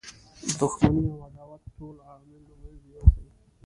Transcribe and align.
دښمنی 0.59 1.03
او 1.13 1.19
عداوت 1.27 1.61
ټول 1.77 1.95
عوامل 2.09 2.41
له 2.49 2.55
منځه 2.61 2.87
یوسي. 2.95 3.25